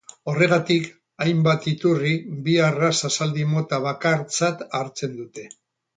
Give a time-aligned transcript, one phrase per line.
[0.31, 0.87] Horregatik
[1.25, 2.13] hainbat iturri
[2.47, 5.51] bi arraza zaldi mota bakartzat hartzen dute.